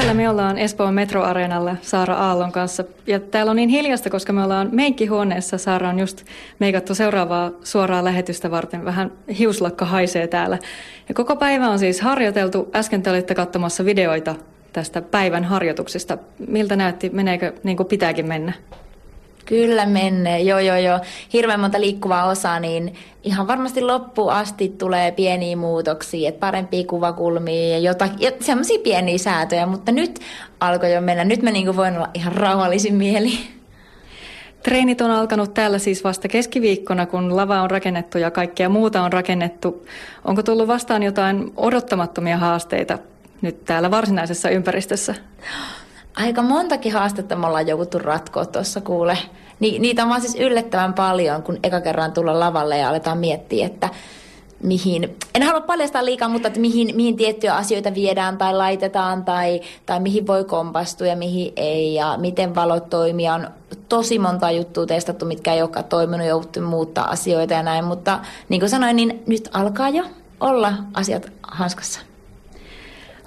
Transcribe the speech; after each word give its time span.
Täällä 0.00 0.14
me 0.14 0.28
ollaan 0.28 0.58
Espoon 0.58 0.94
metroareenalla 0.94 1.76
Saara 1.82 2.14
Aallon 2.14 2.52
kanssa. 2.52 2.84
Ja 3.06 3.20
täällä 3.20 3.50
on 3.50 3.56
niin 3.56 3.68
hiljasta, 3.68 4.10
koska 4.10 4.32
me 4.32 4.44
ollaan 4.44 4.68
meikkihuoneessa. 4.72 5.58
Saara 5.58 5.88
on 5.88 5.98
just 5.98 6.24
meikattu 6.58 6.94
seuraavaa 6.94 7.50
suoraa 7.64 8.04
lähetystä 8.04 8.50
varten. 8.50 8.84
Vähän 8.84 9.12
hiuslakka 9.38 9.84
haisee 9.84 10.26
täällä. 10.26 10.58
Ja 11.08 11.14
koko 11.14 11.36
päivä 11.36 11.68
on 11.68 11.78
siis 11.78 12.00
harjoiteltu. 12.00 12.70
Äsken 12.74 13.02
te 13.02 13.10
olitte 13.10 13.34
katsomassa 13.34 13.84
videoita 13.84 14.34
tästä 14.72 15.02
päivän 15.02 15.44
harjoituksesta. 15.44 16.18
Miltä 16.48 16.76
näytti? 16.76 17.10
Meneekö 17.10 17.52
niin 17.62 17.76
kuin 17.76 17.86
pitääkin 17.86 18.26
mennä? 18.26 18.52
Kyllä 19.50 19.86
menee, 19.86 20.40
joo 20.40 20.58
joo 20.58 20.76
joo. 20.76 21.00
Hirveän 21.32 21.60
monta 21.60 21.80
liikkuvaa 21.80 22.24
osaa, 22.24 22.60
niin 22.60 22.94
ihan 23.22 23.46
varmasti 23.46 23.82
loppuun 23.82 24.32
asti 24.32 24.68
tulee 24.78 25.12
pieniä 25.12 25.56
muutoksia, 25.56 26.28
että 26.28 26.40
parempia 26.40 26.86
kuvakulmia 26.86 27.68
ja 27.68 27.78
jotain, 27.78 28.10
ja 28.18 28.32
semmoisia 28.40 28.78
pieniä 28.78 29.18
säätöjä, 29.18 29.66
mutta 29.66 29.92
nyt 29.92 30.18
alkoi 30.60 30.92
jo 30.92 31.00
mennä. 31.00 31.24
Nyt 31.24 31.42
mä 31.42 31.50
niin 31.50 31.76
voin 31.76 31.96
olla 31.96 32.08
ihan 32.14 32.32
rauhallisin 32.32 32.94
mieli. 32.94 33.38
Treenit 34.62 35.00
on 35.00 35.10
alkanut 35.10 35.54
täällä 35.54 35.78
siis 35.78 36.04
vasta 36.04 36.28
keskiviikkona, 36.28 37.06
kun 37.06 37.36
lava 37.36 37.62
on 37.62 37.70
rakennettu 37.70 38.18
ja 38.18 38.30
kaikkea 38.30 38.68
muuta 38.68 39.02
on 39.02 39.12
rakennettu. 39.12 39.86
Onko 40.24 40.42
tullut 40.42 40.68
vastaan 40.68 41.02
jotain 41.02 41.52
odottamattomia 41.56 42.36
haasteita 42.36 42.98
nyt 43.42 43.64
täällä 43.64 43.90
varsinaisessa 43.90 44.50
ympäristössä? 44.50 45.14
Aika 46.16 46.42
montakin 46.42 46.92
haastetta 46.92 47.36
me 47.36 47.46
ollaan 47.46 47.68
jouduttu 47.68 47.98
ratkoa 47.98 48.46
tuossa 48.46 48.80
kuule. 48.80 49.18
Ni, 49.60 49.78
niitä 49.78 50.02
on 50.02 50.08
vaan 50.08 50.20
siis 50.20 50.34
yllättävän 50.34 50.94
paljon, 50.94 51.42
kun 51.42 51.58
eka 51.62 51.80
kerran 51.80 52.12
tulla 52.12 52.40
lavalle 52.40 52.78
ja 52.78 52.88
aletaan 52.88 53.18
miettiä, 53.18 53.66
että 53.66 53.88
mihin, 54.62 55.16
en 55.34 55.42
halua 55.42 55.60
paljastaa 55.60 56.04
liikaa, 56.04 56.28
mutta 56.28 56.48
että 56.48 56.60
mihin, 56.60 56.96
mihin 56.96 57.16
tiettyjä 57.16 57.54
asioita 57.54 57.94
viedään 57.94 58.38
tai 58.38 58.54
laitetaan 58.54 59.24
tai, 59.24 59.60
tai 59.86 60.00
mihin 60.00 60.26
voi 60.26 60.44
kompastua 60.44 61.06
ja 61.06 61.16
mihin 61.16 61.52
ei 61.56 61.94
ja 61.94 62.16
miten 62.16 62.54
valot 62.54 62.90
toimii. 62.90 63.28
On 63.28 63.48
tosi 63.88 64.18
monta 64.18 64.50
juttua 64.50 64.86
testattu, 64.86 65.26
mitkä 65.26 65.54
ei 65.54 65.62
olekaan 65.62 65.84
toiminut, 65.84 66.26
jouduttu 66.26 66.60
muuttaa 66.60 67.10
asioita 67.10 67.54
ja 67.54 67.62
näin, 67.62 67.84
mutta 67.84 68.18
niin 68.48 68.60
kuin 68.60 68.70
sanoin, 68.70 68.96
niin 68.96 69.22
nyt 69.26 69.48
alkaa 69.52 69.88
jo 69.88 70.04
olla 70.40 70.72
asiat 70.94 71.32
hanskassa. 71.42 72.09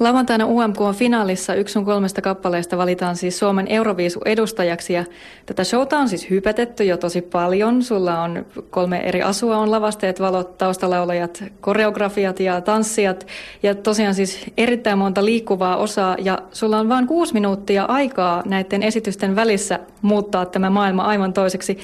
Lauantaina 0.00 0.46
UMK 0.46 0.80
on 0.80 0.94
finaalissa. 0.94 1.54
Yksi 1.54 1.72
sun 1.72 1.84
kolmesta 1.84 2.22
kappaleesta 2.22 2.76
valitaan 2.76 3.16
siis 3.16 3.38
Suomen 3.38 3.66
Euroviisu-edustajaksi. 3.68 4.92
Ja 4.92 5.04
tätä 5.46 5.64
showta 5.64 5.98
on 5.98 6.08
siis 6.08 6.30
hypetetty 6.30 6.84
jo 6.84 6.96
tosi 6.96 7.22
paljon. 7.22 7.82
Sulla 7.82 8.22
on 8.22 8.46
kolme 8.70 9.00
eri 9.00 9.22
asua, 9.22 9.56
on 9.56 9.70
lavasteet, 9.70 10.20
valot, 10.20 10.58
taustalaulajat, 10.58 11.44
koreografiat 11.60 12.40
ja 12.40 12.60
tanssijat. 12.60 13.26
Ja 13.62 13.74
tosiaan 13.74 14.14
siis 14.14 14.38
erittäin 14.56 14.98
monta 14.98 15.24
liikkuvaa 15.24 15.76
osaa. 15.76 16.16
Ja 16.18 16.38
sulla 16.52 16.78
on 16.78 16.88
vain 16.88 17.06
kuusi 17.06 17.34
minuuttia 17.34 17.84
aikaa 17.84 18.42
näiden 18.46 18.82
esitysten 18.82 19.36
välissä 19.36 19.78
muuttaa 20.02 20.46
tämä 20.46 20.70
maailma 20.70 21.02
aivan 21.02 21.32
toiseksi. 21.32 21.78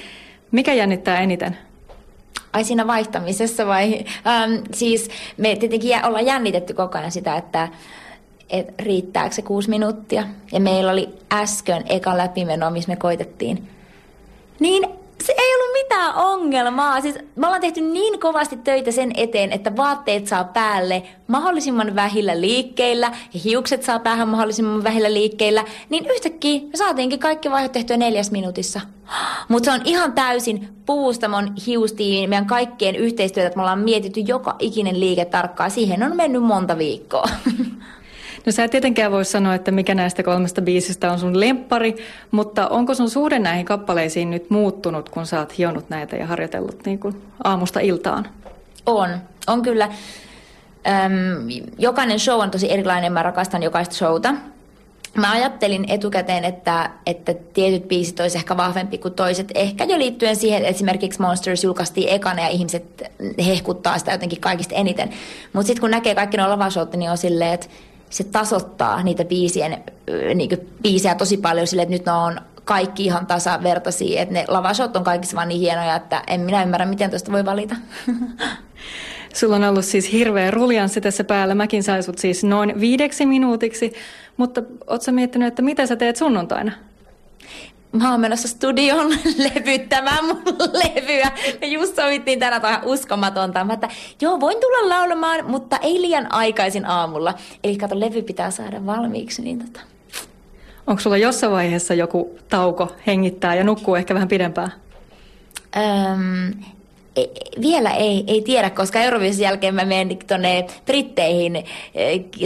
Mikä 0.51 0.75
jännittää 0.75 1.21
eniten? 1.21 1.68
Ai 2.53 2.65
siinä 2.65 2.87
vaihtamisessa 2.87 3.67
vai? 3.67 4.05
Ähm, 4.27 4.53
siis 4.75 5.11
me 5.37 5.57
tietenkin 5.57 6.07
ollaan 6.07 6.27
jännitetty 6.27 6.75
koko 6.75 6.99
ajan 6.99 7.13
sitä, 7.13 7.37
että 7.37 7.69
et 8.51 8.81
riittääkö 8.81 9.35
se 9.35 9.43
kuusi 9.43 9.71
minuuttia. 9.71 10.25
Ja 10.53 10.61
meillä 10.61 10.93
oli 10.93 11.09
äsken 11.33 11.85
eka 11.89 12.19
läpimeno, 12.19 12.71
missä 12.71 12.93
me 12.93 12.97
koitettiin. 12.97 13.69
Niin 14.61 14.89
se 15.25 15.35
ei 15.39 15.55
ollut 15.55 15.68
mitään 15.83 16.15
ongelmaa. 16.15 17.01
Siis 17.01 17.19
me 17.37 17.47
ollaan 17.47 17.61
tehty 17.61 17.81
niin 17.81 18.21
kovasti 18.21 18.57
töitä 18.57 18.91
sen 18.91 19.13
eteen, 19.17 19.53
että 19.53 19.77
vaatteet 19.77 20.27
saa 20.27 20.45
päälle 20.45 21.03
mahdollisimman 21.27 21.95
vähillä 21.95 22.41
liikkeillä 22.41 23.13
ja 23.35 23.41
hiukset 23.45 23.83
saa 23.83 23.99
päähän 23.99 24.29
mahdollisimman 24.29 24.85
vähillä 24.85 25.15
liikkeillä. 25.15 25.65
Niin 25.89 26.07
yhtäkkiä 26.07 26.61
me 26.61 26.77
saatiinkin 26.77 27.19
kaikki 27.19 27.51
vaihot 27.51 27.73
tehtyä 27.73 27.97
neljäs 27.97 28.31
minuutissa. 28.31 28.81
Mutta 29.49 29.65
se 29.65 29.81
on 29.81 29.81
ihan 29.85 30.13
täysin 30.13 30.69
puustamon 30.87 31.55
hiustiin 31.67 32.31
meidän 32.31 32.47
kaikkien 32.47 32.97
yhteistyötä, 32.97 33.47
että 33.47 33.57
me 33.57 33.63
ollaan 33.63 33.79
mietitty 33.79 34.21
joka 34.21 34.57
ikinen 34.59 35.01
liike 35.01 35.25
tarkkaan. 35.25 35.71
Siihen 35.71 36.03
on 36.03 36.17
mennyt 36.17 36.43
monta 36.43 36.79
viikkoa. 36.79 37.29
No 38.49 38.53
sä 38.53 38.65
et 38.65 38.71
tietenkään 38.71 39.13
voi 39.13 39.25
sanoa, 39.25 39.55
että 39.55 39.71
mikä 39.71 39.95
näistä 39.95 40.23
kolmesta 40.23 40.63
biisistä 40.63 41.13
on 41.13 41.19
sun 41.19 41.41
lemppari, 41.41 41.97
mutta 42.31 42.69
onko 42.69 42.95
sun 42.95 43.11
suhde 43.11 43.39
näihin 43.39 43.65
kappaleisiin 43.65 44.31
nyt 44.31 44.51
muuttunut, 44.51 45.09
kun 45.09 45.27
sä 45.27 45.39
oot 45.39 45.59
hionut 45.59 45.91
näitä 45.91 46.17
ja 46.17 46.27
harjoitellut 46.27 46.87
niin 46.87 46.99
kuin 46.99 47.23
aamusta 47.45 47.81
iltaan? 47.81 48.27
On, 48.87 49.11
on 49.47 49.63
kyllä. 49.63 49.89
Öm, 50.87 51.49
jokainen 51.79 52.21
show 52.21 52.41
on 52.41 52.51
tosi 52.51 52.73
erilainen, 52.73 53.13
mä 53.13 53.23
rakastan 53.23 53.63
jokaista 53.63 53.95
showta. 53.95 54.35
Mä 55.17 55.33
ajattelin 55.33 55.85
etukäteen, 55.89 56.45
että, 56.45 56.91
että 57.07 57.35
tietyt 57.55 57.89
biisit 57.89 58.21
olisi 58.21 58.39
ehkä 58.39 58.57
vahvempi 58.57 58.99
kuin 58.99 59.15
toiset. 59.15 59.53
Ehkä 59.55 59.85
jo 59.85 59.99
liittyen 59.99 60.37
siihen, 60.37 60.59
että 60.59 60.71
esimerkiksi 60.71 61.21
Monsters 61.21 61.65
julkaistiin 61.65 62.09
ekana 62.09 62.43
ja 62.43 62.49
ihmiset 62.49 63.03
hehkuttaa 63.47 63.99
sitä 63.99 64.13
jotenkin 64.13 64.41
kaikista 64.41 64.75
eniten. 64.75 65.11
Mutta 65.53 65.67
sitten 65.67 65.81
kun 65.81 65.91
näkee 65.91 66.15
kaikki 66.15 66.37
nuo 66.37 66.49
lavashowt, 66.49 66.97
niin 66.97 67.11
on 67.11 67.19
silleen, 67.19 67.53
että 67.53 67.67
se 68.11 68.25
tasoittaa 68.25 69.03
niitä 69.03 69.25
biisien, 69.25 69.85
niin 70.35 70.49
kuin, 70.49 70.69
biisejä 70.83 71.15
tosi 71.15 71.37
paljon 71.37 71.67
sille, 71.67 71.83
että 71.83 71.95
nyt 71.95 72.07
ne 72.07 72.13
on 72.13 72.41
kaikki 72.65 73.05
ihan 73.05 73.27
tasavertaisia, 73.27 74.23
että 74.23 74.35
ne 74.35 74.45
lavashot 74.49 74.97
on 74.97 75.05
kaikissa 75.05 75.37
vaan 75.37 75.49
niin 75.49 75.61
hienoja, 75.61 75.97
että 75.97 76.23
en 76.27 76.41
minä 76.41 76.63
ymmärrä, 76.63 76.87
miten 76.87 77.11
tuosta 77.11 77.33
voi 77.33 77.45
valita. 77.45 77.77
Sulla 79.35 79.57
on 79.57 79.65
ollut 79.65 79.85
siis 79.85 80.13
hirveä 80.13 80.51
ruljanssi 80.51 81.01
tässä 81.01 81.25
päällä. 81.25 81.55
Mäkin 81.55 81.83
sain 81.83 82.03
sut 82.03 82.19
siis 82.19 82.45
noin 82.45 82.81
viideksi 82.81 83.27
minuutiksi, 83.27 83.93
mutta 84.37 84.63
ootko 84.87 85.13
miettinyt, 85.13 85.49
että 85.49 85.63
mitä 85.63 85.87
sä 85.87 85.97
teet 85.97 86.17
sunnuntaina? 86.17 86.73
Mä 87.93 88.11
oon 88.11 88.21
menossa 88.21 88.49
studioon 88.49 89.11
levyttämään 89.55 90.25
mun 90.25 90.43
levyä. 90.59 91.31
Me 91.61 91.67
just 91.67 91.97
sovittiin 91.97 92.39
tänään 92.39 92.63
ihan 92.65 92.85
uskomatonta. 92.85 93.65
Mä 93.65 93.73
että 93.73 93.89
joo, 94.21 94.41
voin 94.41 94.61
tulla 94.61 94.89
laulamaan, 94.89 95.51
mutta 95.51 95.77
ei 95.77 96.01
liian 96.01 96.33
aikaisin 96.33 96.87
aamulla. 96.87 97.35
Eli 97.65 97.77
kato, 97.77 98.01
levy 98.01 98.23
pitää 98.23 98.51
saada 98.51 98.87
valmiiksi, 98.87 99.43
niin 99.43 99.59
tota... 99.59 99.81
Onko 100.87 101.01
sulla 101.01 101.17
jossain 101.17 101.53
vaiheessa 101.53 101.95
joku 101.95 102.39
tauko 102.49 102.93
hengittää 103.07 103.55
ja 103.55 103.65
nukkuu 103.65 103.95
ehkä 103.95 104.15
vähän 104.15 104.29
pidempään? 104.29 104.73
Öm, 105.77 106.63
vielä 107.61 107.91
ei, 107.91 108.25
ei 108.27 108.43
tiedä, 108.43 108.71
koska 108.71 109.01
Euroviisin 109.01 109.43
jälkeen 109.43 109.75
mä 109.75 109.85
menen 109.85 110.19
tuonne 110.27 110.67
Britteihin 110.87 111.57
e, 111.57 111.67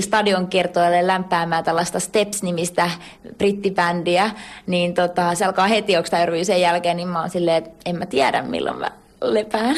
stadion 0.01 0.47
kertoille 0.47 1.07
lämpäämään 1.07 1.65
tällaista 1.65 2.01
Steps-nimistä 2.01 2.91
brittibändiä, 3.39 4.31
niin 4.67 4.95
tota, 4.95 5.35
se 5.35 5.45
alkaa 5.45 5.67
heti, 5.67 5.97
onko 5.97 6.17
Euroviisin 6.17 6.61
jälkeen, 6.61 6.97
niin 6.97 7.09
mä 7.09 7.21
oon 7.21 7.31
silleen, 7.31 7.57
että 7.57 7.71
en 7.87 7.99
mä 7.99 8.07
tiedä 8.07 8.43
milloin 8.43 8.79
mä 8.79 8.91
lepään. 9.21 9.77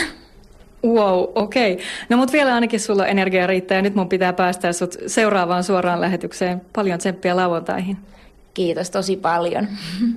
Wow, 0.86 1.24
okei. 1.34 1.72
Okay. 1.72 1.84
No 2.08 2.16
mut 2.16 2.32
vielä 2.32 2.54
ainakin 2.54 2.80
sulla 2.80 3.06
energia 3.06 3.46
riittää 3.46 3.76
ja 3.76 3.82
nyt 3.82 3.94
mun 3.94 4.08
pitää 4.08 4.32
päästä 4.32 4.72
sut 4.72 4.96
seuraavaan 5.06 5.64
suoraan 5.64 6.00
lähetykseen. 6.00 6.62
Paljon 6.72 6.98
tsemppiä 6.98 7.36
lauantaihin. 7.36 7.96
Kiitos 8.54 8.90
tosi 8.90 9.16
paljon. 9.16 9.68